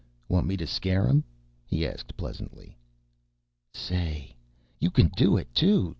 "Want 0.27 0.47
me 0.47 0.57
to 0.57 0.65
scare 0.65 1.05
him?" 1.05 1.23
he 1.63 1.85
asked 1.85 2.17
pleasantly. 2.17 2.75
"Say! 3.71 4.35
You 4.79 4.89
can 4.89 5.09
do 5.09 5.37
it, 5.37 5.53
too!" 5.53 5.89